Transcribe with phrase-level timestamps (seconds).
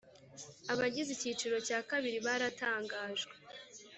[0.71, 3.33] Abagize Ikiciro cya kabiri baratangajwe